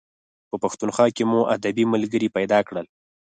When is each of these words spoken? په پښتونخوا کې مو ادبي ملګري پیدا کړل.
په 0.49 0.55
پښتونخوا 0.63 1.05
کې 1.15 1.23
مو 1.31 1.39
ادبي 1.55 1.85
ملګري 1.93 2.29
پیدا 2.37 2.59
کړل. 2.67 2.85